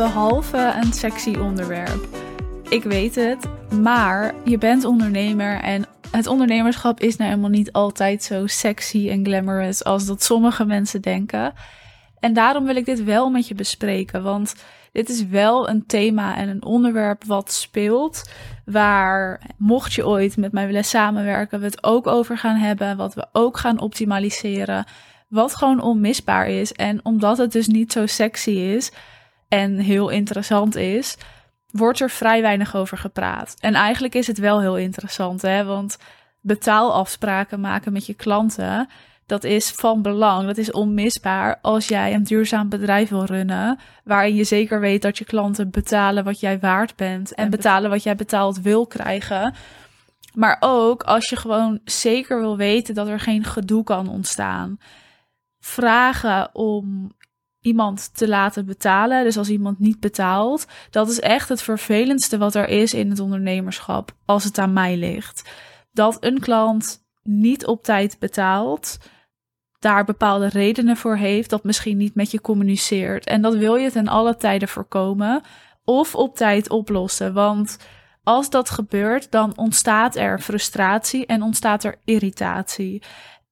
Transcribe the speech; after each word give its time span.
Behalve 0.00 0.74
een 0.82 0.92
sexy 0.92 1.34
onderwerp. 1.34 2.08
Ik 2.68 2.82
weet 2.82 3.14
het, 3.14 3.48
maar 3.80 4.34
je 4.44 4.58
bent 4.58 4.84
ondernemer 4.84 5.60
en 5.60 5.86
het 6.10 6.26
ondernemerschap 6.26 7.00
is 7.00 7.16
nou 7.16 7.30
helemaal 7.30 7.50
niet 7.50 7.72
altijd 7.72 8.22
zo 8.22 8.46
sexy 8.46 9.08
en 9.10 9.24
glamorous 9.24 9.84
als 9.84 10.06
dat 10.06 10.22
sommige 10.22 10.64
mensen 10.64 11.02
denken. 11.02 11.52
En 12.20 12.32
daarom 12.32 12.64
wil 12.64 12.76
ik 12.76 12.84
dit 12.84 13.04
wel 13.04 13.30
met 13.30 13.48
je 13.48 13.54
bespreken, 13.54 14.22
want 14.22 14.54
dit 14.92 15.08
is 15.08 15.26
wel 15.26 15.68
een 15.68 15.86
thema 15.86 16.36
en 16.36 16.48
een 16.48 16.64
onderwerp 16.64 17.24
wat 17.24 17.52
speelt. 17.52 18.30
Waar, 18.64 19.40
mocht 19.56 19.92
je 19.92 20.06
ooit 20.06 20.36
met 20.36 20.52
mij 20.52 20.66
willen 20.66 20.84
samenwerken, 20.84 21.58
we 21.58 21.64
het 21.64 21.84
ook 21.84 22.06
over 22.06 22.38
gaan 22.38 22.56
hebben. 22.56 22.96
Wat 22.96 23.14
we 23.14 23.26
ook 23.32 23.58
gaan 23.58 23.80
optimaliseren. 23.80 24.84
Wat 25.28 25.54
gewoon 25.54 25.80
onmisbaar 25.80 26.48
is. 26.48 26.72
En 26.72 27.00
omdat 27.02 27.38
het 27.38 27.52
dus 27.52 27.66
niet 27.66 27.92
zo 27.92 28.06
sexy 28.06 28.50
is 28.50 28.92
en 29.50 29.78
heel 29.78 30.08
interessant 30.08 30.76
is, 30.76 31.16
wordt 31.70 32.00
er 32.00 32.10
vrij 32.10 32.42
weinig 32.42 32.76
over 32.76 32.98
gepraat. 32.98 33.56
En 33.60 33.74
eigenlijk 33.74 34.14
is 34.14 34.26
het 34.26 34.38
wel 34.38 34.60
heel 34.60 34.76
interessant, 34.76 35.42
hè? 35.42 35.64
Want 35.64 35.98
betaalafspraken 36.40 37.60
maken 37.60 37.92
met 37.92 38.06
je 38.06 38.14
klanten 38.14 38.88
dat 39.30 39.44
is 39.44 39.70
van 39.70 40.02
belang. 40.02 40.46
Dat 40.46 40.58
is 40.58 40.70
onmisbaar 40.70 41.58
als 41.62 41.88
jij 41.88 42.14
een 42.14 42.22
duurzaam 42.22 42.68
bedrijf 42.68 43.08
wil 43.08 43.24
runnen. 43.24 43.78
Waarin 44.04 44.34
je 44.34 44.44
zeker 44.44 44.80
weet 44.80 45.02
dat 45.02 45.18
je 45.18 45.24
klanten 45.24 45.70
betalen 45.70 46.24
wat 46.24 46.40
jij 46.40 46.58
waard 46.58 46.96
bent. 46.96 47.34
En 47.34 47.50
betalen 47.50 47.90
wat 47.90 48.02
jij 48.02 48.16
betaald 48.16 48.60
wil 48.60 48.86
krijgen. 48.86 49.54
Maar 50.34 50.56
ook 50.60 51.02
als 51.02 51.28
je 51.28 51.36
gewoon 51.36 51.80
zeker 51.84 52.40
wil 52.40 52.56
weten 52.56 52.94
dat 52.94 53.08
er 53.08 53.20
geen 53.20 53.44
gedoe 53.44 53.84
kan 53.84 54.08
ontstaan. 54.08 54.78
Vragen 55.60 56.54
om 56.54 57.12
iemand 57.60 58.14
te 58.14 58.28
laten 58.28 58.66
betalen. 58.66 59.24
Dus 59.24 59.38
als 59.38 59.48
iemand 59.48 59.78
niet 59.78 60.00
betaalt, 60.00 60.66
dat 60.90 61.08
is 61.08 61.20
echt 61.20 61.48
het 61.48 61.62
vervelendste 61.62 62.38
wat 62.38 62.54
er 62.54 62.68
is 62.68 62.94
in 62.94 63.10
het 63.10 63.20
ondernemerschap. 63.20 64.12
Als 64.24 64.44
het 64.44 64.58
aan 64.58 64.72
mij 64.72 64.96
ligt. 64.96 65.50
Dat 65.92 66.16
een 66.20 66.40
klant 66.40 67.04
niet 67.22 67.66
op 67.66 67.82
tijd 67.82 68.16
betaalt 68.18 68.98
daar 69.80 70.04
bepaalde 70.04 70.46
redenen 70.46 70.96
voor 70.96 71.16
heeft, 71.16 71.50
dat 71.50 71.64
misschien 71.64 71.96
niet 71.96 72.14
met 72.14 72.30
je 72.30 72.40
communiceert. 72.40 73.26
En 73.26 73.42
dat 73.42 73.54
wil 73.54 73.76
je 73.76 73.90
ten 73.90 74.08
alle 74.08 74.36
tijden 74.36 74.68
voorkomen 74.68 75.42
of 75.84 76.14
op 76.14 76.36
tijd 76.36 76.70
oplossen. 76.70 77.32
Want 77.32 77.78
als 78.22 78.50
dat 78.50 78.70
gebeurt, 78.70 79.30
dan 79.30 79.56
ontstaat 79.56 80.16
er 80.16 80.40
frustratie 80.40 81.26
en 81.26 81.42
ontstaat 81.42 81.84
er 81.84 81.98
irritatie. 82.04 83.02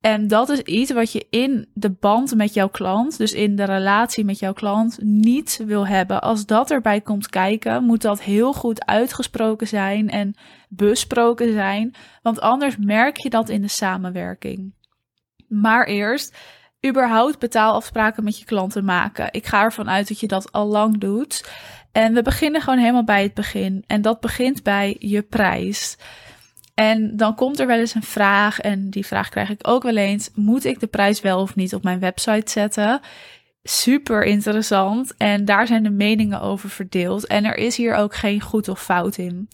En 0.01 0.29
dat 0.29 0.49
is 0.49 0.61
iets 0.61 0.91
wat 0.91 1.13
je 1.13 1.27
in 1.31 1.69
de 1.75 1.91
band 1.91 2.35
met 2.35 2.55
jouw 2.55 2.69
klant, 2.69 3.19
dus 3.19 3.33
in 3.33 3.57
de 3.57 3.65
relatie 3.65 4.25
met 4.25 4.39
jouw 4.39 4.53
klant, 4.53 4.99
niet 5.03 5.61
wil 5.67 5.87
hebben. 5.87 6.23
Als 6.23 6.47
dat 6.47 6.71
erbij 6.71 7.01
komt 7.01 7.29
kijken, 7.29 7.85
moet 7.85 8.03
dat 8.03 8.23
heel 8.23 8.53
goed 8.53 8.87
uitgesproken 8.87 9.67
zijn 9.67 10.11
en 10.11 10.35
besproken 10.69 11.53
zijn. 11.53 11.95
Want 12.23 12.41
anders 12.41 12.77
merk 12.77 13.17
je 13.17 13.31
dat 13.31 13.49
in 13.49 13.61
de 13.61 13.69
samenwerking. 13.69 14.73
Maar 15.49 15.87
eerst 15.87 16.37
überhaupt 16.87 17.39
betaalafspraken 17.39 18.25
met 18.25 18.39
je 18.39 18.45
klanten 18.45 18.85
maken. 18.85 19.29
Ik 19.31 19.47
ga 19.47 19.63
ervan 19.63 19.91
uit 19.91 20.09
dat 20.09 20.21
je 20.21 20.27
dat 20.27 20.53
al 20.53 20.67
lang 20.67 20.99
doet. 20.99 21.51
En 21.93 22.15
we 22.15 22.23
beginnen 22.23 22.61
gewoon 22.61 22.79
helemaal 22.79 23.05
bij 23.05 23.23
het 23.23 23.35
begin. 23.35 23.85
En 23.87 24.03
dat 24.03 24.21
begint 24.21 24.63
bij 24.63 24.97
je 24.99 25.23
prijs. 25.23 25.97
En 26.79 27.17
dan 27.17 27.35
komt 27.35 27.59
er 27.59 27.67
wel 27.67 27.79
eens 27.79 27.95
een 27.95 28.03
vraag, 28.03 28.61
en 28.61 28.91
die 28.91 29.07
vraag 29.07 29.29
krijg 29.29 29.51
ik 29.51 29.69
ook 29.69 29.83
wel 29.83 29.97
eens: 29.97 30.31
moet 30.35 30.65
ik 30.65 30.81
de 30.81 30.87
prijs 30.87 31.21
wel 31.21 31.41
of 31.41 31.55
niet 31.55 31.75
op 31.75 31.83
mijn 31.83 31.99
website 31.99 32.51
zetten? 32.51 33.01
Super 33.63 34.25
interessant. 34.25 35.15
En 35.17 35.45
daar 35.45 35.67
zijn 35.67 35.83
de 35.83 35.91
meningen 35.91 36.41
over 36.41 36.71
verdeeld. 36.71 37.27
En 37.27 37.45
er 37.45 37.57
is 37.57 37.77
hier 37.77 37.95
ook 37.95 38.15
geen 38.15 38.41
goed 38.41 38.69
of 38.69 38.83
fout 38.83 39.17
in. 39.17 39.49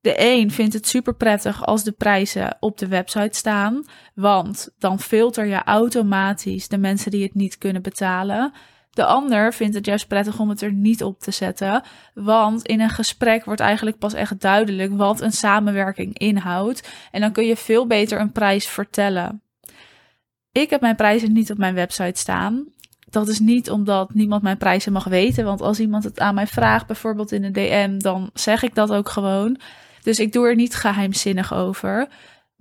De 0.00 0.14
een 0.16 0.50
vindt 0.50 0.74
het 0.74 0.86
super 0.88 1.14
prettig 1.14 1.66
als 1.66 1.84
de 1.84 1.92
prijzen 1.92 2.56
op 2.60 2.78
de 2.78 2.88
website 2.88 3.38
staan, 3.38 3.84
want 4.14 4.68
dan 4.78 5.00
filter 5.00 5.46
je 5.46 5.62
automatisch 5.64 6.68
de 6.68 6.78
mensen 6.78 7.10
die 7.10 7.22
het 7.22 7.34
niet 7.34 7.58
kunnen 7.58 7.82
betalen. 7.82 8.52
De 8.92 9.04
ander 9.04 9.52
vindt 9.52 9.74
het 9.74 9.86
juist 9.86 10.08
prettig 10.08 10.38
om 10.38 10.48
het 10.48 10.62
er 10.62 10.72
niet 10.72 11.02
op 11.02 11.20
te 11.20 11.30
zetten, 11.30 11.82
want 12.14 12.66
in 12.66 12.80
een 12.80 12.90
gesprek 12.90 13.44
wordt 13.44 13.60
eigenlijk 13.60 13.98
pas 13.98 14.14
echt 14.14 14.40
duidelijk 14.40 14.96
wat 14.96 15.20
een 15.20 15.32
samenwerking 15.32 16.18
inhoudt 16.18 16.88
en 17.10 17.20
dan 17.20 17.32
kun 17.32 17.46
je 17.46 17.56
veel 17.56 17.86
beter 17.86 18.20
een 18.20 18.32
prijs 18.32 18.66
vertellen. 18.66 19.42
Ik 20.52 20.70
heb 20.70 20.80
mijn 20.80 20.96
prijzen 20.96 21.32
niet 21.32 21.50
op 21.50 21.58
mijn 21.58 21.74
website 21.74 22.20
staan. 22.20 22.64
Dat 23.10 23.28
is 23.28 23.38
niet 23.38 23.70
omdat 23.70 24.14
niemand 24.14 24.42
mijn 24.42 24.56
prijzen 24.56 24.92
mag 24.92 25.04
weten, 25.04 25.44
want 25.44 25.60
als 25.60 25.80
iemand 25.80 26.04
het 26.04 26.20
aan 26.20 26.34
mij 26.34 26.46
vraagt, 26.46 26.86
bijvoorbeeld 26.86 27.32
in 27.32 27.44
een 27.44 27.52
DM, 27.52 27.98
dan 27.98 28.30
zeg 28.34 28.62
ik 28.62 28.74
dat 28.74 28.92
ook 28.92 29.08
gewoon. 29.08 29.60
Dus 30.02 30.18
ik 30.18 30.32
doe 30.32 30.46
er 30.46 30.54
niet 30.54 30.74
geheimzinnig 30.74 31.54
over. 31.54 32.08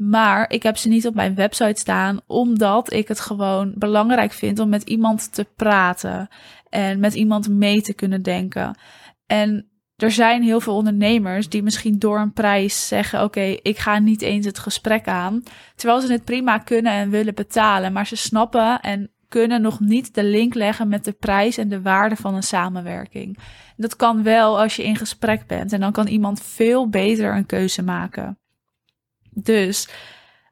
Maar 0.10 0.52
ik 0.52 0.64
heb 0.64 0.78
ze 0.78 0.88
niet 0.88 1.08
op 1.08 1.14
mijn 1.14 1.36
website 1.36 1.80
staan, 1.80 2.20
omdat 2.28 2.94
ik 2.94 3.08
het 3.08 3.20
gewoon 3.20 3.74
belangrijk 3.76 4.32
vind 4.32 4.60
om 4.60 4.70
met 4.70 4.84
iemand 4.84 5.34
te 5.34 5.48
praten 5.56 6.28
en 6.70 7.00
met 7.00 7.14
iemand 7.14 7.50
mee 7.50 7.82
te 7.82 7.94
kunnen 7.94 8.22
denken. 8.22 8.78
En 9.26 9.68
er 9.96 10.12
zijn 10.12 10.44
heel 10.44 10.60
veel 10.60 10.76
ondernemers 10.76 11.50
die 11.50 11.64
misschien 11.64 12.00
door 12.00 12.20
een 12.20 12.34
prijs 12.34 12.88
zeggen: 12.88 13.24
Oké, 13.24 13.42
ik 13.42 13.78
ga 13.78 14.00
niet 14.00 14.22
eens 14.22 14.46
het 14.46 14.60
gesprek 14.60 15.08
aan. 15.08 15.44
Terwijl 15.76 16.02
ze 16.02 16.12
het 16.12 16.26
prima 16.26 16.58
kunnen 16.58 16.92
en 16.92 17.10
willen 17.10 17.36
betalen, 17.36 17.94
maar 17.94 18.08
ze 18.08 18.16
snappen 18.16 18.80
en 18.80 19.12
kunnen 19.28 19.62
nog 19.62 19.80
niet 19.80 20.14
de 20.14 20.24
link 20.24 20.54
leggen 20.54 20.88
met 20.88 21.06
de 21.06 21.12
prijs 21.12 21.58
en 21.58 21.70
de 21.70 21.82
waarde 21.82 22.16
van 22.16 22.36
een 22.36 22.44
samenwerking. 22.44 23.38
Dat 23.78 23.96
kan 23.96 24.24
wel 24.24 24.60
als 24.60 24.76
je 24.76 24.84
in 24.84 24.96
gesprek 24.96 25.48
bent 25.48 25.74
en 25.74 25.80
dan 25.80 25.92
kan 25.92 26.08
iemand 26.08 26.42
veel 26.42 26.90
beter 26.90 27.36
een 27.36 27.46
keuze 27.46 27.84
maken. 27.84 28.41
Dus 29.34 29.88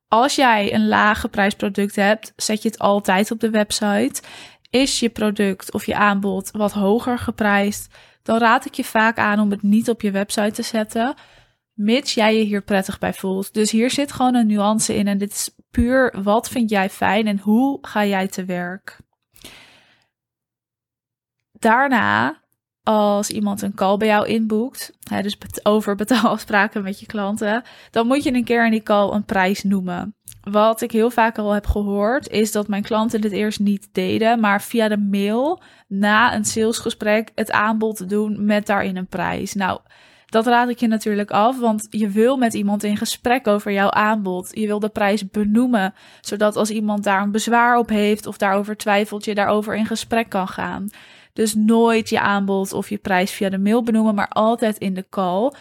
als 0.07 0.35
jij 0.35 0.73
een 0.73 0.87
lage 0.87 1.27
prijsproduct 1.27 1.95
hebt, 1.95 2.33
zet 2.35 2.61
je 2.61 2.69
het 2.69 2.79
altijd 2.79 3.31
op 3.31 3.39
de 3.39 3.49
website. 3.49 4.21
Is 4.69 4.99
je 4.99 5.09
product 5.09 5.73
of 5.73 5.85
je 5.85 5.95
aanbod 5.95 6.51
wat 6.51 6.71
hoger 6.71 7.17
geprijsd, 7.17 7.93
dan 8.23 8.37
raad 8.37 8.65
ik 8.65 8.73
je 8.73 8.83
vaak 8.83 9.17
aan 9.17 9.39
om 9.39 9.51
het 9.51 9.61
niet 9.61 9.89
op 9.89 10.01
je 10.01 10.11
website 10.11 10.51
te 10.51 10.61
zetten, 10.61 11.15
mits 11.73 12.13
jij 12.13 12.37
je 12.37 12.43
hier 12.43 12.61
prettig 12.61 12.99
bij 12.99 13.13
voelt. 13.13 13.53
Dus 13.53 13.71
hier 13.71 13.91
zit 13.91 14.11
gewoon 14.11 14.35
een 14.35 14.47
nuance 14.47 14.95
in 14.95 15.07
en 15.07 15.17
dit 15.17 15.31
is 15.31 15.55
puur 15.71 16.21
wat 16.23 16.49
vind 16.49 16.69
jij 16.69 16.89
fijn 16.89 17.27
en 17.27 17.39
hoe 17.39 17.77
ga 17.81 18.05
jij 18.05 18.27
te 18.27 18.45
werk. 18.45 18.99
Daarna, 21.51 22.41
als 22.83 23.29
iemand 23.29 23.61
een 23.61 23.73
call 23.73 23.97
bij 23.97 24.07
jou 24.07 24.27
inboekt, 24.27 24.97
hè, 25.09 25.21
dus 25.21 25.37
over 25.63 25.95
betaalafspraken 25.95 26.83
met 26.83 26.99
je 26.99 27.05
klanten, 27.05 27.63
dan 27.91 28.07
moet 28.07 28.23
je 28.23 28.33
een 28.33 28.43
keer 28.43 28.65
in 28.65 28.71
die 28.71 28.83
call 28.83 29.11
een 29.11 29.25
prijs 29.25 29.63
noemen. 29.63 30.13
Wat 30.41 30.81
ik 30.81 30.91
heel 30.91 31.09
vaak 31.09 31.37
al 31.37 31.51
heb 31.51 31.67
gehoord, 31.67 32.29
is 32.29 32.51
dat 32.51 32.67
mijn 32.67 32.83
klanten 32.83 33.21
dit 33.21 33.31
eerst 33.31 33.59
niet 33.59 33.89
deden, 33.91 34.39
maar 34.39 34.61
via 34.61 34.87
de 34.87 34.97
mail 34.97 35.61
na 35.87 36.35
een 36.35 36.45
salesgesprek 36.45 37.31
het 37.35 37.51
aanbod 37.51 38.09
doen 38.09 38.45
met 38.45 38.65
daarin 38.65 38.97
een 38.97 39.07
prijs. 39.07 39.53
Nou, 39.53 39.79
dat 40.25 40.47
raad 40.47 40.69
ik 40.69 40.79
je 40.79 40.87
natuurlijk 40.87 41.31
af, 41.31 41.59
want 41.59 41.87
je 41.89 42.09
wil 42.09 42.37
met 42.37 42.53
iemand 42.53 42.83
in 42.83 42.97
gesprek 42.97 43.47
over 43.47 43.71
jouw 43.71 43.89
aanbod. 43.89 44.49
Je 44.51 44.67
wil 44.67 44.79
de 44.79 44.89
prijs 44.89 45.29
benoemen, 45.29 45.93
zodat 46.21 46.55
als 46.55 46.69
iemand 46.69 47.03
daar 47.03 47.21
een 47.21 47.31
bezwaar 47.31 47.77
op 47.77 47.89
heeft 47.89 48.25
of 48.25 48.37
daarover 48.37 48.77
twijfelt, 48.77 49.25
je 49.25 49.35
daarover 49.35 49.75
in 49.75 49.85
gesprek 49.85 50.29
kan 50.29 50.47
gaan. 50.47 50.89
Dus 51.39 51.55
nooit 51.55 52.09
je 52.09 52.19
aanbod 52.19 52.73
of 52.73 52.89
je 52.89 52.97
prijs 52.97 53.31
via 53.31 53.49
de 53.49 53.57
mail 53.57 53.83
benoemen, 53.83 54.15
maar 54.15 54.27
altijd 54.27 54.77
in 54.77 54.93
de 54.93 55.05
call. 55.09 55.53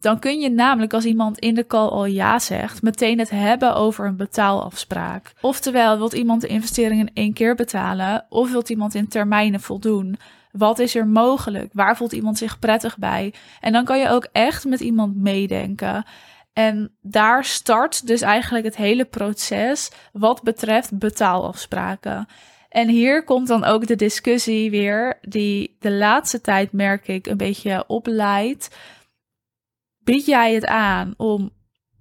Dan 0.00 0.18
kun 0.18 0.40
je 0.40 0.50
namelijk 0.50 0.92
als 0.92 1.04
iemand 1.04 1.38
in 1.38 1.54
de 1.54 1.66
call 1.66 1.88
al 1.88 2.04
ja 2.04 2.38
zegt, 2.38 2.82
meteen 2.82 3.18
het 3.18 3.30
hebben 3.30 3.74
over 3.74 4.06
een 4.06 4.16
betaalafspraak. 4.16 5.32
Oftewel, 5.40 5.98
wilt 5.98 6.12
iemand 6.12 6.40
de 6.40 6.46
investering 6.46 7.00
in 7.00 7.10
één 7.14 7.32
keer 7.32 7.54
betalen 7.54 8.26
of 8.28 8.50
wilt 8.50 8.68
iemand 8.68 8.94
in 8.94 9.08
termijnen 9.08 9.60
voldoen? 9.60 10.18
Wat 10.52 10.78
is 10.78 10.94
er 10.94 11.06
mogelijk? 11.06 11.70
Waar 11.72 11.96
voelt 11.96 12.12
iemand 12.12 12.38
zich 12.38 12.58
prettig 12.58 12.98
bij? 12.98 13.34
En 13.60 13.72
dan 13.72 13.84
kan 13.84 13.98
je 13.98 14.08
ook 14.08 14.28
echt 14.32 14.64
met 14.64 14.80
iemand 14.80 15.16
meedenken. 15.16 16.04
En 16.52 16.92
daar 17.02 17.44
start 17.44 18.06
dus 18.06 18.20
eigenlijk 18.20 18.64
het 18.64 18.76
hele 18.76 19.04
proces 19.04 19.90
wat 20.12 20.42
betreft 20.42 20.98
betaalafspraken. 20.98 22.26
En 22.68 22.88
hier 22.88 23.24
komt 23.24 23.48
dan 23.48 23.64
ook 23.64 23.86
de 23.86 23.96
discussie 23.96 24.70
weer, 24.70 25.18
die 25.20 25.76
de 25.78 25.92
laatste 25.92 26.40
tijd 26.40 26.72
merk 26.72 27.08
ik 27.08 27.26
een 27.26 27.36
beetje 27.36 27.84
opleidt. 27.86 28.76
Bied 29.98 30.26
jij 30.26 30.54
het 30.54 30.66
aan 30.66 31.14
om 31.16 31.50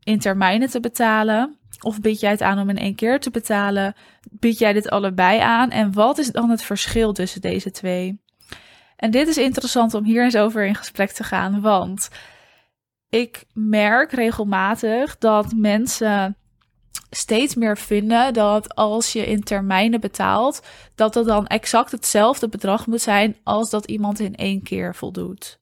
in 0.03 0.19
termijnen 0.19 0.69
te 0.69 0.79
betalen? 0.79 1.57
Of 1.81 2.01
bied 2.01 2.19
jij 2.19 2.31
het 2.31 2.41
aan 2.41 2.59
om 2.59 2.69
in 2.69 2.77
één 2.77 2.95
keer 2.95 3.19
te 3.19 3.29
betalen? 3.29 3.95
Bied 4.31 4.59
jij 4.59 4.73
dit 4.73 4.89
allebei 4.89 5.39
aan? 5.39 5.71
En 5.71 5.93
wat 5.93 6.17
is 6.17 6.31
dan 6.31 6.49
het 6.49 6.63
verschil 6.63 7.13
tussen 7.13 7.41
deze 7.41 7.71
twee? 7.71 8.21
En 8.95 9.11
dit 9.11 9.27
is 9.27 9.37
interessant 9.37 9.93
om 9.93 10.03
hier 10.03 10.23
eens 10.23 10.37
over 10.37 10.65
in 10.65 10.75
gesprek 10.75 11.11
te 11.11 11.23
gaan, 11.23 11.61
want 11.61 12.09
ik 13.09 13.45
merk 13.53 14.11
regelmatig 14.11 15.17
dat 15.17 15.53
mensen 15.55 16.37
steeds 17.09 17.56
meer 17.56 17.77
vinden 17.77 18.33
dat 18.33 18.75
als 18.75 19.13
je 19.13 19.25
in 19.25 19.44
termijnen 19.44 20.00
betaalt, 20.00 20.62
dat 20.95 21.13
het 21.13 21.25
dan 21.25 21.48
exact 21.48 21.92
hetzelfde 21.92 22.50
bedrag 22.50 22.88
moet 22.88 23.01
zijn 23.01 23.36
als 23.44 23.69
dat 23.69 23.86
iemand 23.86 24.19
in 24.19 24.36
één 24.36 24.63
keer 24.63 24.95
voldoet. 24.95 25.59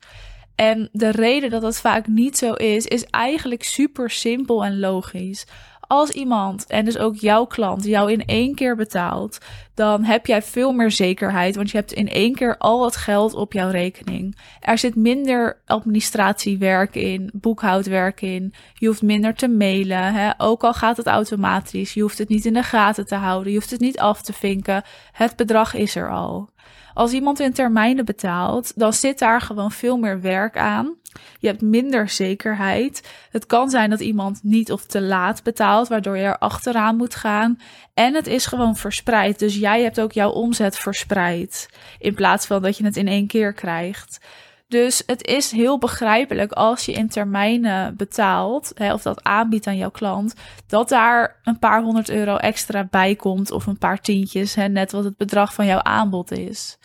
En 0.55 0.89
de 0.91 1.09
reden 1.09 1.49
dat 1.49 1.61
dat 1.61 1.77
vaak 1.77 2.07
niet 2.07 2.37
zo 2.37 2.53
is, 2.53 2.85
is 2.85 3.05
eigenlijk 3.05 3.63
super 3.63 4.09
simpel 4.09 4.65
en 4.65 4.79
logisch. 4.79 5.45
Als 5.87 6.09
iemand, 6.09 6.65
en 6.67 6.85
dus 6.85 6.97
ook 6.97 7.15
jouw 7.15 7.45
klant, 7.45 7.83
jou 7.83 8.11
in 8.11 8.25
één 8.25 8.55
keer 8.55 8.75
betaalt, 8.75 9.37
dan 9.73 10.03
heb 10.03 10.25
jij 10.25 10.41
veel 10.41 10.71
meer 10.71 10.91
zekerheid, 10.91 11.55
want 11.55 11.71
je 11.71 11.77
hebt 11.77 11.93
in 11.93 12.09
één 12.09 12.35
keer 12.35 12.57
al 12.57 12.85
het 12.85 12.95
geld 12.95 13.33
op 13.33 13.53
jouw 13.53 13.69
rekening. 13.69 14.37
Er 14.59 14.77
zit 14.77 14.95
minder 14.95 15.61
administratiewerk 15.65 16.95
in, 16.95 17.29
boekhoudwerk 17.33 18.21
in. 18.21 18.53
Je 18.73 18.87
hoeft 18.87 19.01
minder 19.01 19.33
te 19.33 19.47
mailen, 19.47 20.13
hè? 20.13 20.31
ook 20.37 20.63
al 20.63 20.73
gaat 20.73 20.97
het 20.97 21.07
automatisch. 21.07 21.93
Je 21.93 22.01
hoeft 22.01 22.17
het 22.17 22.29
niet 22.29 22.45
in 22.45 22.53
de 22.53 22.63
gaten 22.63 23.05
te 23.05 23.15
houden, 23.15 23.51
je 23.51 23.57
hoeft 23.57 23.71
het 23.71 23.79
niet 23.79 23.99
af 23.99 24.21
te 24.21 24.33
vinken. 24.33 24.83
Het 25.11 25.35
bedrag 25.35 25.73
is 25.73 25.95
er 25.95 26.11
al. 26.11 26.49
Als 26.93 27.11
iemand 27.11 27.39
in 27.39 27.53
termijnen 27.53 28.05
betaalt, 28.05 28.71
dan 28.75 28.93
zit 28.93 29.19
daar 29.19 29.41
gewoon 29.41 29.71
veel 29.71 29.97
meer 29.97 30.21
werk 30.21 30.57
aan. 30.57 30.95
Je 31.39 31.47
hebt 31.47 31.61
minder 31.61 32.09
zekerheid. 32.09 33.09
Het 33.31 33.45
kan 33.45 33.69
zijn 33.69 33.89
dat 33.89 33.99
iemand 33.99 34.39
niet 34.43 34.71
of 34.71 34.85
te 34.85 35.01
laat 35.01 35.43
betaalt, 35.43 35.87
waardoor 35.87 36.17
je 36.17 36.23
er 36.23 36.37
achteraan 36.37 36.95
moet 36.95 37.15
gaan. 37.15 37.59
En 37.93 38.13
het 38.13 38.27
is 38.27 38.45
gewoon 38.45 38.75
verspreid. 38.75 39.39
Dus 39.39 39.55
jij 39.55 39.81
hebt 39.81 39.99
ook 39.99 40.11
jouw 40.11 40.29
omzet 40.29 40.77
verspreid. 40.77 41.69
In 41.99 42.13
plaats 42.13 42.45
van 42.45 42.61
dat 42.61 42.77
je 42.77 42.83
het 42.83 42.97
in 42.97 43.07
één 43.07 43.27
keer 43.27 43.53
krijgt. 43.53 44.19
Dus 44.67 45.03
het 45.05 45.25
is 45.27 45.51
heel 45.51 45.77
begrijpelijk 45.77 46.51
als 46.51 46.85
je 46.85 46.91
in 46.91 47.09
termijnen 47.09 47.95
betaalt, 47.95 48.71
hè, 48.75 48.93
of 48.93 49.01
dat 49.01 49.23
aanbiedt 49.23 49.67
aan 49.67 49.77
jouw 49.77 49.91
klant, 49.91 50.33
dat 50.67 50.89
daar 50.89 51.39
een 51.43 51.59
paar 51.59 51.81
honderd 51.81 52.09
euro 52.09 52.35
extra 52.35 52.83
bij 52.83 53.15
komt 53.15 53.51
of 53.51 53.65
een 53.65 53.77
paar 53.77 54.01
tientjes, 54.01 54.55
hè, 54.55 54.67
net 54.67 54.91
wat 54.91 55.03
het 55.03 55.17
bedrag 55.17 55.53
van 55.53 55.65
jouw 55.65 55.81
aanbod 55.81 56.31
is. 56.31 56.77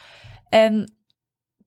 En 0.48 0.92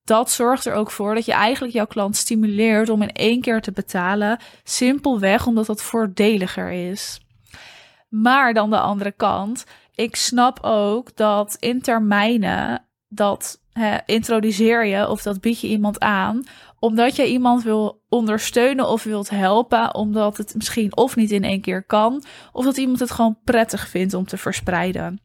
dat 0.03 0.31
zorgt 0.31 0.65
er 0.65 0.73
ook 0.73 0.91
voor 0.91 1.15
dat 1.15 1.25
je 1.25 1.33
eigenlijk 1.33 1.73
jouw 1.73 1.85
klant 1.85 2.15
stimuleert 2.15 2.89
om 2.89 3.01
in 3.01 3.11
één 3.11 3.41
keer 3.41 3.61
te 3.61 3.71
betalen, 3.71 4.39
simpelweg 4.63 5.47
omdat 5.47 5.65
dat 5.65 5.83
voordeliger 5.83 6.71
is. 6.71 7.21
Maar 8.09 8.53
dan 8.53 8.69
de 8.69 8.79
andere 8.79 9.11
kant, 9.11 9.65
ik 9.95 10.15
snap 10.15 10.59
ook 10.61 11.15
dat 11.15 11.57
in 11.59 11.81
termijnen 11.81 12.85
dat 13.07 13.61
hè, 13.73 13.97
introduceer 14.05 14.85
je 14.85 15.09
of 15.09 15.21
dat 15.21 15.41
bied 15.41 15.59
je 15.59 15.67
iemand 15.67 15.99
aan 15.99 16.43
omdat 16.83 17.15
je 17.15 17.27
iemand 17.27 17.63
wil 17.63 18.03
ondersteunen 18.09 18.87
of 18.87 19.03
wilt 19.03 19.29
helpen, 19.29 19.95
omdat 19.95 20.37
het 20.37 20.55
misschien 20.55 20.95
of 20.97 21.15
niet 21.15 21.31
in 21.31 21.43
één 21.43 21.61
keer 21.61 21.83
kan, 21.83 22.23
of 22.51 22.65
dat 22.65 22.77
iemand 22.77 22.99
het 22.99 23.11
gewoon 23.11 23.39
prettig 23.43 23.87
vindt 23.87 24.13
om 24.13 24.25
te 24.25 24.37
verspreiden. 24.37 25.21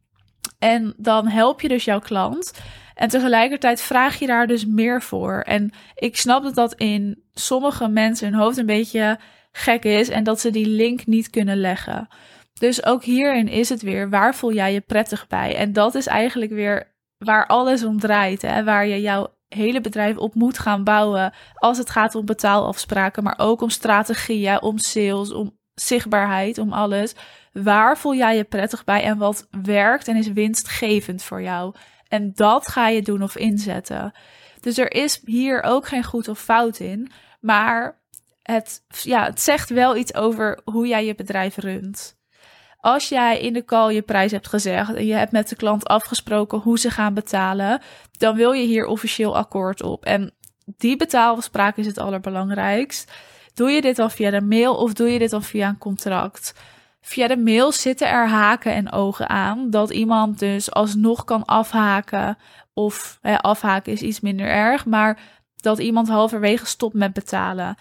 En 0.59 0.95
dan 0.97 1.29
help 1.29 1.61
je 1.61 1.69
dus 1.69 1.85
jouw 1.85 1.99
klant. 1.99 2.53
En 2.95 3.09
tegelijkertijd 3.09 3.81
vraag 3.81 4.19
je 4.19 4.27
daar 4.27 4.47
dus 4.47 4.67
meer 4.67 5.03
voor. 5.03 5.41
En 5.41 5.71
ik 5.95 6.17
snap 6.17 6.43
dat 6.43 6.55
dat 6.55 6.75
in 6.75 7.23
sommige 7.33 7.89
mensen 7.89 8.29
hun 8.29 8.41
hoofd 8.41 8.56
een 8.56 8.67
beetje 8.67 9.19
gek 9.53 9.85
is 9.85 10.09
en 10.09 10.25
dat 10.25 10.41
ze 10.41 10.50
die 10.50 10.67
link 10.67 11.06
niet 11.06 11.31
kunnen 11.31 11.56
leggen. 11.56 12.09
Dus 12.53 12.85
ook 12.85 13.05
hierin 13.05 13.49
is 13.49 13.69
het 13.69 13.83
weer, 13.83 14.11
waar 14.11 14.35
voel 14.35 14.53
jij 14.53 14.73
je 14.73 14.81
prettig 14.81 15.27
bij? 15.27 15.56
En 15.56 15.73
dat 15.73 15.95
is 15.95 16.06
eigenlijk 16.06 16.50
weer 16.50 16.97
waar 17.19 17.47
alles 17.47 17.85
om 17.85 17.99
draait. 17.99 18.43
Hè? 18.43 18.65
Waar 18.65 18.87
je 18.87 19.00
jouw 19.00 19.37
hele 19.49 19.81
bedrijf 19.81 20.17
op 20.17 20.35
moet 20.35 20.59
gaan 20.59 20.85
bouwen 20.85 21.32
als 21.55 21.79
het 21.79 21.91
gaat 21.91 22.15
om 22.15 22.25
betaalafspraken, 22.25 23.23
maar 23.23 23.38
ook 23.38 23.61
om 23.61 23.70
strategieën, 23.70 24.62
om 24.62 24.79
sales, 24.79 25.32
om 25.32 25.59
zichtbaarheid, 25.75 26.59
om 26.59 26.73
alles. 26.73 27.15
Waar 27.53 27.99
voel 27.99 28.15
jij 28.15 28.37
je 28.37 28.44
prettig 28.44 28.85
bij 28.85 29.03
en 29.03 29.19
wat 29.19 29.49
werkt 29.62 30.09
en 30.09 30.17
is 30.17 30.32
winstgevend 30.32 31.23
voor 31.23 31.43
jou? 31.43 31.75
En 32.09 32.32
dat 32.35 32.69
ga 32.69 32.88
je 32.88 33.03
doen 33.03 33.23
of 33.23 33.37
inzetten. 33.37 34.12
Dus 34.61 34.79
er 34.79 34.93
is 34.93 35.21
hier 35.25 35.62
ook 35.62 35.87
geen 35.87 36.05
goed 36.05 36.29
of 36.29 36.41
fout 36.41 36.79
in. 36.79 37.11
Maar 37.41 38.00
het, 38.43 38.85
ja, 38.88 39.25
het 39.25 39.41
zegt 39.41 39.71
wel 39.71 39.97
iets 39.97 40.14
over 40.14 40.61
hoe 40.64 40.87
jij 40.87 41.06
je 41.06 41.14
bedrijf 41.14 41.56
runt. 41.56 42.18
Als 42.80 43.08
jij 43.08 43.40
in 43.40 43.52
de 43.52 43.64
call 43.64 43.94
je 43.94 44.02
prijs 44.02 44.30
hebt 44.32 44.48
gezegd 44.48 44.94
en 44.94 45.06
je 45.06 45.14
hebt 45.14 45.32
met 45.32 45.48
de 45.48 45.56
klant 45.56 45.86
afgesproken 45.86 46.58
hoe 46.58 46.78
ze 46.78 46.90
gaan 46.90 47.14
betalen, 47.14 47.80
dan 48.19 48.36
wil 48.36 48.52
je 48.52 48.66
hier 48.66 48.86
officieel 48.86 49.36
akkoord 49.36 49.82
op. 49.82 50.04
En 50.04 50.32
die 50.76 50.96
betaalafspraak 50.96 51.76
is 51.76 51.86
het 51.86 51.98
allerbelangrijkst. 51.98 53.12
Doe 53.54 53.70
je 53.70 53.80
dit 53.80 53.96
dan 53.96 54.10
via 54.10 54.30
de 54.30 54.40
mail 54.40 54.76
of 54.76 54.92
doe 54.92 55.08
je 55.08 55.19
dit 55.19 55.30
dan 55.30 55.42
via 55.42 55.69
een 55.69 55.78
contract? 55.78 56.54
Via 57.00 57.26
de 57.26 57.36
mail 57.36 57.72
zitten 57.72 58.08
er 58.08 58.28
haken 58.28 58.75
en 58.75 58.92
ogen 58.92 59.28
aan. 59.28 59.70
Dat 59.70 59.90
iemand 59.90 60.38
dus 60.38 60.72
alsnog 60.72 61.25
kan 61.25 61.44
afhaken. 61.44 62.38
Of 62.75 63.19
hè, 63.22 63.38
afhaken 63.38 63.92
is 63.92 64.02
iets 64.02 64.20
minder 64.20 64.46
erg. 64.46 64.86
Maar 64.86 65.20
dat 65.56 65.78
iemand 65.78 66.08
halverwege 66.08 66.66
stopt 66.66 66.94
met 66.94 67.12
betalen. 67.12 67.76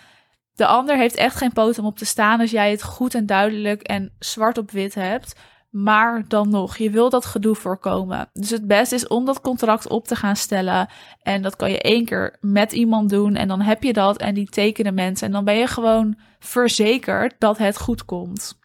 De 0.57 0.65
ander 0.65 0.97
heeft 0.97 1.15
echt 1.15 1.35
geen 1.35 1.53
poot 1.53 1.79
om 1.79 1.85
op 1.85 1.97
te 1.97 2.05
staan 2.05 2.39
als 2.39 2.51
jij 2.51 2.71
het 2.71 2.83
goed 2.83 3.15
en 3.15 3.25
duidelijk 3.25 3.81
en 3.81 4.11
zwart 4.19 4.57
op 4.57 4.71
wit 4.71 4.95
hebt. 4.95 5.35
Maar 5.69 6.27
dan 6.27 6.49
nog, 6.49 6.77
je 6.77 6.89
wil 6.89 7.09
dat 7.09 7.25
gedoe 7.25 7.55
voorkomen. 7.55 8.29
Dus 8.33 8.49
het 8.49 8.67
beste 8.67 8.95
is 8.95 9.07
om 9.07 9.25
dat 9.25 9.41
contract 9.41 9.87
op 9.87 10.07
te 10.07 10.15
gaan 10.15 10.35
stellen. 10.35 10.89
En 11.21 11.41
dat 11.41 11.55
kan 11.55 11.71
je 11.71 11.81
één 11.81 12.05
keer 12.05 12.37
met 12.41 12.71
iemand 12.71 13.09
doen. 13.09 13.35
En 13.35 13.47
dan 13.47 13.61
heb 13.61 13.83
je 13.83 13.93
dat 13.93 14.17
en 14.17 14.33
die 14.33 14.49
tekenen 14.49 14.93
mensen. 14.93 15.27
En 15.27 15.33
dan 15.33 15.43
ben 15.45 15.55
je 15.55 15.67
gewoon 15.67 16.17
verzekerd 16.39 17.35
dat 17.39 17.57
het 17.57 17.79
goed 17.79 18.05
komt. 18.05 18.59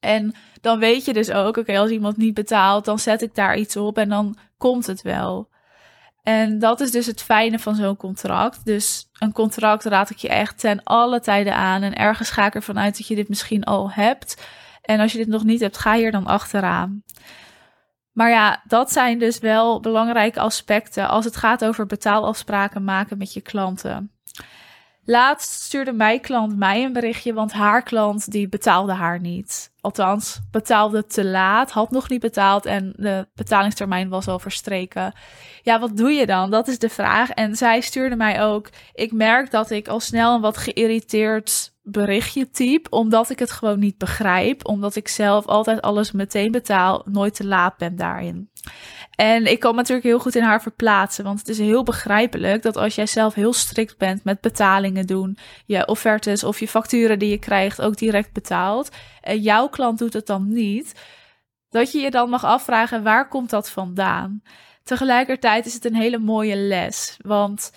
En 0.00 0.34
dan 0.60 0.78
weet 0.78 1.04
je 1.04 1.12
dus 1.12 1.30
ook, 1.30 1.56
oké, 1.56 1.78
als 1.78 1.90
iemand 1.90 2.16
niet 2.16 2.34
betaalt, 2.34 2.84
dan 2.84 2.98
zet 2.98 3.22
ik 3.22 3.34
daar 3.34 3.56
iets 3.56 3.76
op 3.76 3.98
en 3.98 4.08
dan 4.08 4.36
komt 4.58 4.86
het 4.86 5.02
wel. 5.02 5.48
En 6.26 6.58
dat 6.58 6.80
is 6.80 6.90
dus 6.90 7.06
het 7.06 7.22
fijne 7.22 7.58
van 7.58 7.74
zo'n 7.74 7.96
contract. 7.96 8.64
Dus 8.64 9.08
een 9.18 9.32
contract 9.32 9.84
raad 9.84 10.10
ik 10.10 10.16
je 10.16 10.28
echt 10.28 10.58
ten 10.58 10.82
alle 10.82 11.20
tijden 11.20 11.54
aan. 11.54 11.82
En 11.82 11.94
ergens 11.94 12.30
ga 12.30 12.46
ik 12.46 12.54
ervan 12.54 12.78
uit 12.78 12.96
dat 12.96 13.06
je 13.06 13.14
dit 13.14 13.28
misschien 13.28 13.64
al 13.64 13.90
hebt. 13.90 14.46
En 14.82 15.00
als 15.00 15.12
je 15.12 15.18
dit 15.18 15.26
nog 15.26 15.44
niet 15.44 15.60
hebt, 15.60 15.78
ga 15.78 15.94
hier 15.94 16.12
dan 16.12 16.26
achteraan. 16.26 17.02
Maar 18.12 18.30
ja, 18.30 18.62
dat 18.64 18.92
zijn 18.92 19.18
dus 19.18 19.38
wel 19.38 19.80
belangrijke 19.80 20.40
aspecten 20.40 21.08
als 21.08 21.24
het 21.24 21.36
gaat 21.36 21.64
over 21.64 21.86
betaalafspraken 21.86 22.84
maken 22.84 23.18
met 23.18 23.32
je 23.32 23.40
klanten. 23.40 24.10
Laatst 25.08 25.62
stuurde 25.62 25.92
mijn 25.92 26.20
klant 26.20 26.56
mij 26.56 26.84
een 26.84 26.92
berichtje, 26.92 27.32
want 27.32 27.52
haar 27.52 27.82
klant 27.82 28.30
die 28.30 28.48
betaalde 28.48 28.92
haar 28.92 29.20
niet. 29.20 29.72
Althans, 29.80 30.40
betaalde 30.50 31.06
te 31.06 31.24
laat, 31.24 31.70
had 31.70 31.90
nog 31.90 32.08
niet 32.08 32.20
betaald 32.20 32.66
en 32.66 32.92
de 32.96 33.28
betalingstermijn 33.34 34.08
was 34.08 34.28
al 34.28 34.38
verstreken. 34.38 35.12
Ja, 35.62 35.80
wat 35.80 35.96
doe 35.96 36.10
je 36.10 36.26
dan? 36.26 36.50
Dat 36.50 36.68
is 36.68 36.78
de 36.78 36.88
vraag. 36.88 37.30
En 37.30 37.56
zij 37.56 37.80
stuurde 37.80 38.16
mij 38.16 38.42
ook. 38.42 38.68
Ik 38.94 39.12
merk 39.12 39.50
dat 39.50 39.70
ik 39.70 39.88
al 39.88 40.00
snel 40.00 40.34
een 40.34 40.40
wat 40.40 40.56
geïrriteerd 40.56 41.74
berichtje 41.88 42.50
type, 42.50 42.90
omdat 42.90 43.30
ik 43.30 43.38
het 43.38 43.50
gewoon 43.50 43.78
niet 43.78 43.98
begrijp. 43.98 44.68
Omdat 44.68 44.96
ik 44.96 45.08
zelf 45.08 45.46
altijd 45.46 45.82
alles 45.82 46.12
meteen 46.12 46.50
betaal, 46.50 47.02
nooit 47.04 47.34
te 47.34 47.46
laat 47.46 47.76
ben 47.76 47.96
daarin. 47.96 48.50
En 49.10 49.46
ik 49.46 49.60
kan 49.60 49.74
natuurlijk 49.74 50.06
heel 50.06 50.18
goed 50.18 50.34
in 50.34 50.42
haar 50.42 50.62
verplaatsen, 50.62 51.24
want 51.24 51.38
het 51.38 51.48
is 51.48 51.58
heel 51.58 51.82
begrijpelijk 51.82 52.62
dat 52.62 52.76
als 52.76 52.94
jij 52.94 53.06
zelf 53.06 53.34
heel 53.34 53.52
strikt 53.52 53.98
bent 53.98 54.24
met 54.24 54.40
betalingen 54.40 55.06
doen, 55.06 55.38
je 55.66 55.86
offertes 55.86 56.44
of 56.44 56.60
je 56.60 56.68
facturen 56.68 57.18
die 57.18 57.30
je 57.30 57.38
krijgt 57.38 57.80
ook 57.80 57.96
direct 57.96 58.32
betaalt, 58.32 58.90
en 59.20 59.40
jouw 59.40 59.68
klant 59.68 59.98
doet 59.98 60.12
het 60.12 60.26
dan 60.26 60.48
niet, 60.48 61.00
dat 61.68 61.92
je 61.92 61.98
je 61.98 62.10
dan 62.10 62.30
mag 62.30 62.44
afvragen 62.44 63.02
waar 63.02 63.28
komt 63.28 63.50
dat 63.50 63.70
vandaan? 63.70 64.42
Tegelijkertijd 64.82 65.66
is 65.66 65.74
het 65.74 65.84
een 65.84 65.94
hele 65.94 66.18
mooie 66.18 66.56
les, 66.56 67.16
want 67.22 67.72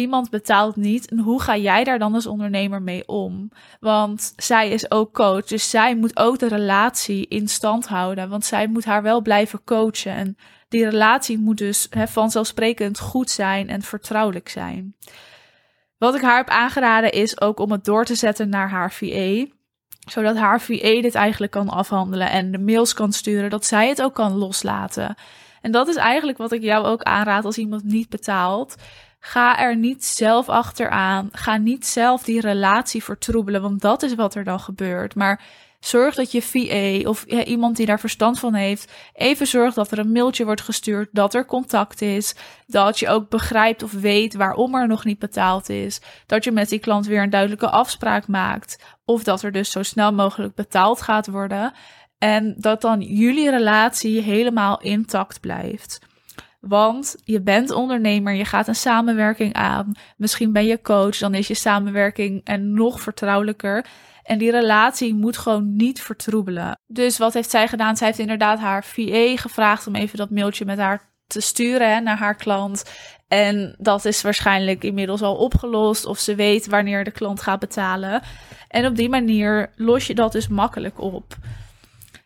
iemand 0.00 0.30
betaalt 0.30 0.76
niet. 0.76 1.10
En 1.10 1.18
hoe 1.18 1.42
ga 1.42 1.56
jij 1.56 1.84
daar 1.84 1.98
dan 1.98 2.14
als 2.14 2.26
ondernemer 2.26 2.82
mee 2.82 3.08
om? 3.08 3.50
Want 3.80 4.32
zij 4.36 4.70
is 4.70 4.90
ook 4.90 5.12
coach, 5.12 5.44
dus 5.44 5.70
zij 5.70 5.96
moet 5.96 6.16
ook 6.16 6.38
de 6.38 6.48
relatie 6.48 7.26
in 7.28 7.48
stand 7.48 7.86
houden. 7.86 8.28
Want 8.28 8.44
zij 8.44 8.66
moet 8.66 8.84
haar 8.84 9.02
wel 9.02 9.20
blijven 9.20 9.64
coachen. 9.64 10.12
En 10.12 10.36
die 10.68 10.84
relatie 10.84 11.38
moet 11.38 11.58
dus 11.58 11.88
vanzelfsprekend 11.90 12.98
goed 12.98 13.30
zijn 13.30 13.68
en 13.68 13.82
vertrouwelijk 13.82 14.48
zijn. 14.48 14.94
Wat 15.98 16.14
ik 16.14 16.20
haar 16.20 16.36
heb 16.36 16.48
aangeraden 16.48 17.12
is 17.12 17.40
ook 17.40 17.58
om 17.58 17.72
het 17.72 17.84
door 17.84 18.04
te 18.04 18.14
zetten 18.14 18.48
naar 18.48 18.70
haar 18.70 18.92
VA. 18.92 19.46
Zodat 20.08 20.36
haar 20.36 20.60
VA 20.60 21.00
dit 21.00 21.14
eigenlijk 21.14 21.52
kan 21.52 21.68
afhandelen 21.68 22.30
en 22.30 22.52
de 22.52 22.58
mails 22.58 22.94
kan 22.94 23.12
sturen, 23.12 23.50
dat 23.50 23.66
zij 23.66 23.88
het 23.88 24.02
ook 24.02 24.14
kan 24.14 24.32
loslaten. 24.32 25.14
En 25.60 25.70
dat 25.70 25.88
is 25.88 25.96
eigenlijk 25.96 26.38
wat 26.38 26.52
ik 26.52 26.62
jou 26.62 26.86
ook 26.86 27.02
aanraad 27.02 27.44
als 27.44 27.58
iemand 27.58 27.84
niet 27.84 28.08
betaalt. 28.08 28.74
Ga 29.20 29.58
er 29.58 29.76
niet 29.76 30.04
zelf 30.04 30.48
achteraan. 30.48 31.28
Ga 31.32 31.56
niet 31.56 31.86
zelf 31.86 32.22
die 32.22 32.40
relatie 32.40 33.04
vertroebelen, 33.04 33.62
want 33.62 33.80
dat 33.80 34.02
is 34.02 34.14
wat 34.14 34.34
er 34.34 34.44
dan 34.44 34.60
gebeurt. 34.60 35.14
Maar 35.14 35.42
zorg 35.80 36.14
dat 36.14 36.32
je 36.32 36.42
VA 36.42 37.08
of 37.08 37.24
ja, 37.26 37.44
iemand 37.44 37.76
die 37.76 37.86
daar 37.86 38.00
verstand 38.00 38.38
van 38.38 38.54
heeft, 38.54 38.92
even 39.12 39.46
zorgt 39.46 39.74
dat 39.74 39.90
er 39.90 39.98
een 39.98 40.12
mailtje 40.12 40.44
wordt 40.44 40.60
gestuurd, 40.60 41.08
dat 41.12 41.34
er 41.34 41.46
contact 41.46 42.02
is, 42.02 42.34
dat 42.66 42.98
je 42.98 43.08
ook 43.08 43.28
begrijpt 43.28 43.82
of 43.82 43.92
weet 43.92 44.34
waarom 44.34 44.74
er 44.74 44.88
nog 44.88 45.04
niet 45.04 45.18
betaald 45.18 45.68
is, 45.68 46.00
dat 46.26 46.44
je 46.44 46.52
met 46.52 46.68
die 46.68 46.78
klant 46.78 47.06
weer 47.06 47.22
een 47.22 47.30
duidelijke 47.30 47.70
afspraak 47.70 48.26
maakt, 48.26 48.84
of 49.04 49.22
dat 49.22 49.42
er 49.42 49.52
dus 49.52 49.70
zo 49.70 49.82
snel 49.82 50.12
mogelijk 50.12 50.54
betaald 50.54 51.02
gaat 51.02 51.26
worden. 51.26 51.72
En 52.18 52.54
dat 52.58 52.80
dan 52.80 53.00
jullie 53.00 53.50
relatie 53.50 54.20
helemaal 54.20 54.80
intact 54.80 55.40
blijft. 55.40 55.98
Want 56.60 57.16
je 57.24 57.42
bent 57.42 57.70
ondernemer, 57.70 58.34
je 58.34 58.44
gaat 58.44 58.68
een 58.68 58.74
samenwerking 58.74 59.54
aan. 59.54 59.92
Misschien 60.16 60.52
ben 60.52 60.66
je 60.66 60.80
coach, 60.82 61.18
dan 61.18 61.34
is 61.34 61.48
je 61.48 61.54
samenwerking 61.54 62.40
en 62.44 62.72
nog 62.74 63.00
vertrouwelijker. 63.00 63.86
En 64.22 64.38
die 64.38 64.50
relatie 64.50 65.14
moet 65.14 65.36
gewoon 65.36 65.76
niet 65.76 66.00
vertroebelen. 66.02 66.78
Dus 66.86 67.18
wat 67.18 67.34
heeft 67.34 67.50
zij 67.50 67.68
gedaan? 67.68 67.96
Zij 67.96 68.06
heeft 68.06 68.18
inderdaad 68.18 68.58
haar 68.58 68.84
VA 68.84 69.36
gevraagd 69.36 69.86
om 69.86 69.94
even 69.94 70.18
dat 70.18 70.30
mailtje 70.30 70.64
met 70.64 70.78
haar 70.78 71.08
te 71.26 71.40
sturen 71.40 72.02
naar 72.02 72.18
haar 72.18 72.34
klant. 72.34 72.84
En 73.28 73.74
dat 73.78 74.04
is 74.04 74.22
waarschijnlijk 74.22 74.84
inmiddels 74.84 75.22
al 75.22 75.36
opgelost. 75.36 76.06
Of 76.06 76.18
ze 76.18 76.34
weet 76.34 76.66
wanneer 76.66 77.04
de 77.04 77.10
klant 77.10 77.42
gaat 77.42 77.60
betalen. 77.60 78.22
En 78.68 78.86
op 78.86 78.96
die 78.96 79.08
manier 79.08 79.70
los 79.76 80.06
je 80.06 80.14
dat 80.14 80.32
dus 80.32 80.48
makkelijk 80.48 81.00
op. 81.00 81.36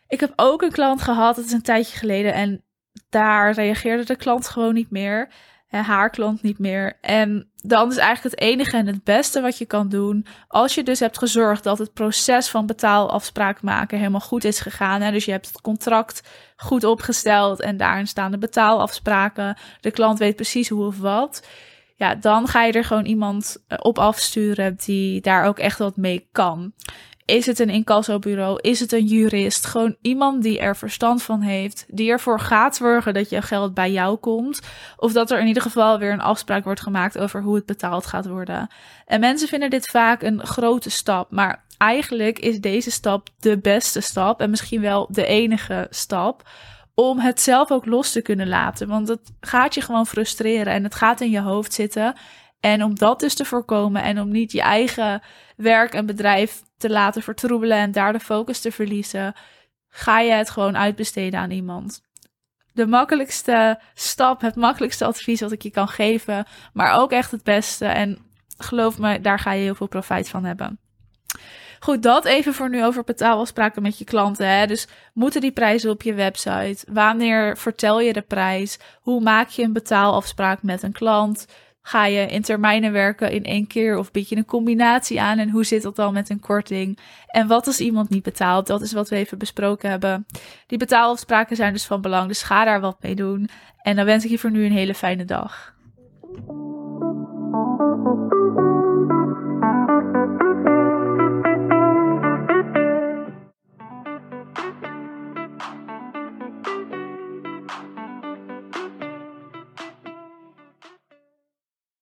Ik 0.07 0.19
heb 0.19 0.33
ook 0.35 0.61
een 0.61 0.71
klant 0.71 1.01
gehad, 1.01 1.35
het 1.35 1.45
is 1.45 1.51
een 1.51 1.61
tijdje 1.61 1.97
geleden. 1.97 2.33
En 2.33 2.63
daar 3.09 3.53
reageerde 3.53 4.05
de 4.05 4.15
klant 4.15 4.47
gewoon 4.47 4.73
niet 4.73 4.91
meer. 4.91 5.29
Haar 5.69 6.09
klant 6.09 6.41
niet 6.41 6.59
meer. 6.59 6.97
En 7.01 7.49
dan 7.55 7.91
is 7.91 7.97
eigenlijk 7.97 8.35
het 8.35 8.43
enige 8.43 8.77
en 8.77 8.87
het 8.87 9.03
beste 9.03 9.41
wat 9.41 9.57
je 9.57 9.65
kan 9.65 9.89
doen. 9.89 10.25
Als 10.47 10.75
je 10.75 10.83
dus 10.83 10.99
hebt 10.99 11.17
gezorgd 11.17 11.63
dat 11.63 11.77
het 11.77 11.93
proces 11.93 12.49
van 12.49 12.65
betaalafspraak 12.65 13.61
maken 13.61 13.97
helemaal 13.97 14.19
goed 14.19 14.43
is 14.43 14.59
gegaan. 14.59 15.01
Hè? 15.01 15.11
Dus 15.11 15.25
je 15.25 15.31
hebt 15.31 15.47
het 15.47 15.61
contract 15.61 16.29
goed 16.55 16.83
opgesteld 16.83 17.61
en 17.61 17.77
daarin 17.77 18.07
staan 18.07 18.31
de 18.31 18.37
betaalafspraken. 18.37 19.57
De 19.81 19.91
klant 19.91 20.19
weet 20.19 20.35
precies 20.35 20.69
hoe 20.69 20.85
of 20.85 20.99
wat. 20.99 21.47
Ja, 21.95 22.15
dan 22.15 22.47
ga 22.47 22.63
je 22.63 22.71
er 22.71 22.83
gewoon 22.83 23.05
iemand 23.05 23.63
eh, 23.67 23.77
op 23.81 23.99
afsturen 23.99 24.75
die 24.85 25.21
daar 25.21 25.45
ook 25.45 25.59
echt 25.59 25.79
wat 25.79 25.97
mee 25.97 26.29
kan. 26.31 26.73
Is 27.25 27.45
het 27.45 27.59
een 27.59 27.69
incassobureau? 27.69 28.59
Is 28.61 28.79
het 28.79 28.91
een 28.91 29.05
jurist? 29.05 29.65
Gewoon 29.65 29.95
iemand 30.01 30.43
die 30.43 30.59
er 30.59 30.75
verstand 30.75 31.23
van 31.23 31.41
heeft, 31.41 31.85
die 31.87 32.11
ervoor 32.11 32.39
gaat 32.39 32.75
zorgen 32.75 33.13
dat 33.13 33.29
je 33.29 33.41
geld 33.41 33.73
bij 33.73 33.91
jou 33.91 34.17
komt. 34.17 34.59
Of 34.97 35.13
dat 35.13 35.31
er 35.31 35.39
in 35.39 35.47
ieder 35.47 35.61
geval 35.61 35.99
weer 35.99 36.11
een 36.11 36.21
afspraak 36.21 36.63
wordt 36.63 36.81
gemaakt 36.81 37.17
over 37.17 37.41
hoe 37.41 37.55
het 37.55 37.65
betaald 37.65 38.05
gaat 38.05 38.27
worden. 38.27 38.67
En 39.05 39.19
mensen 39.19 39.47
vinden 39.47 39.69
dit 39.69 39.85
vaak 39.85 40.21
een 40.21 40.45
grote 40.45 40.89
stap, 40.89 41.31
maar 41.31 41.63
eigenlijk 41.77 42.39
is 42.39 42.59
deze 42.59 42.91
stap 42.91 43.29
de 43.39 43.57
beste 43.57 44.01
stap 44.01 44.41
en 44.41 44.49
misschien 44.49 44.81
wel 44.81 45.07
de 45.11 45.25
enige 45.25 45.87
stap 45.89 46.43
om 46.95 47.19
het 47.19 47.41
zelf 47.41 47.71
ook 47.71 47.85
los 47.85 48.11
te 48.11 48.21
kunnen 48.21 48.47
laten. 48.47 48.87
Want 48.87 49.07
het 49.07 49.31
gaat 49.39 49.73
je 49.73 49.81
gewoon 49.81 50.07
frustreren 50.07 50.73
en 50.73 50.83
het 50.83 50.95
gaat 50.95 51.21
in 51.21 51.29
je 51.29 51.41
hoofd 51.41 51.73
zitten. 51.73 52.15
En 52.59 52.83
om 52.83 52.95
dat 52.95 53.19
dus 53.19 53.35
te 53.35 53.45
voorkomen 53.45 54.03
en 54.03 54.21
om 54.21 54.31
niet 54.31 54.51
je 54.51 54.61
eigen 54.61 55.21
werk 55.55 55.93
en 55.93 56.05
bedrijf 56.05 56.61
te 56.77 56.89
laten 56.89 57.21
vertroebelen 57.21 57.77
en 57.77 57.91
daar 57.91 58.13
de 58.13 58.19
focus 58.19 58.59
te 58.59 58.71
verliezen, 58.71 59.33
ga 59.89 60.19
je 60.19 60.31
het 60.31 60.49
gewoon 60.49 60.77
uitbesteden 60.77 61.39
aan 61.39 61.51
iemand. 61.51 62.01
De 62.73 62.87
makkelijkste 62.87 63.79
stap, 63.93 64.41
het 64.41 64.55
makkelijkste 64.55 65.05
advies 65.05 65.41
wat 65.41 65.51
ik 65.51 65.61
je 65.61 65.71
kan 65.71 65.87
geven, 65.87 66.45
maar 66.73 66.93
ook 66.93 67.11
echt 67.11 67.31
het 67.31 67.43
beste. 67.43 67.85
En 67.85 68.17
geloof 68.57 68.97
me, 68.97 69.21
daar 69.21 69.39
ga 69.39 69.51
je 69.51 69.63
heel 69.63 69.75
veel 69.75 69.87
profijt 69.87 70.29
van 70.29 70.43
hebben. 70.43 70.79
Goed, 71.79 72.03
dat 72.03 72.25
even 72.25 72.53
voor 72.53 72.69
nu 72.69 72.85
over 72.85 73.03
betaalafspraken 73.03 73.81
met 73.81 73.97
je 73.97 74.05
klanten. 74.05 74.47
Hè? 74.47 74.67
Dus 74.67 74.87
moeten 75.13 75.41
die 75.41 75.51
prijzen 75.51 75.89
op 75.89 76.01
je 76.01 76.13
website? 76.13 76.85
Wanneer 76.89 77.57
vertel 77.57 77.99
je 77.99 78.13
de 78.13 78.21
prijs? 78.21 78.79
Hoe 79.01 79.21
maak 79.21 79.49
je 79.49 79.63
een 79.63 79.73
betaalafspraak 79.73 80.63
met 80.63 80.83
een 80.83 80.91
klant? 80.91 81.45
Ga 81.87 82.05
je 82.05 82.27
in 82.27 82.41
termijnen 82.41 82.91
werken 82.91 83.31
in 83.31 83.43
één 83.43 83.67
keer 83.67 83.97
of 83.97 84.11
bied 84.11 84.29
je 84.29 84.35
een 84.35 84.45
combinatie 84.45 85.21
aan? 85.21 85.37
En 85.37 85.49
hoe 85.49 85.63
zit 85.63 85.81
dat 85.81 85.95
dan 85.95 86.13
met 86.13 86.29
een 86.29 86.39
korting? 86.39 86.99
En 87.27 87.47
wat 87.47 87.67
als 87.67 87.79
iemand 87.79 88.09
niet 88.09 88.23
betaalt? 88.23 88.67
Dat 88.67 88.81
is 88.81 88.93
wat 88.93 89.09
we 89.09 89.15
even 89.15 89.37
besproken 89.37 89.89
hebben. 89.89 90.25
Die 90.67 90.77
betaalafspraken 90.77 91.55
zijn 91.55 91.73
dus 91.73 91.85
van 91.85 92.01
belang, 92.01 92.27
dus 92.27 92.43
ga 92.43 92.65
daar 92.65 92.81
wat 92.81 92.97
mee 93.01 93.15
doen. 93.15 93.49
En 93.81 93.95
dan 93.95 94.05
wens 94.05 94.23
ik 94.23 94.29
je 94.29 94.39
voor 94.39 94.51
nu 94.51 94.65
een 94.65 94.71
hele 94.71 94.93
fijne 94.93 95.25
dag. 95.25 95.75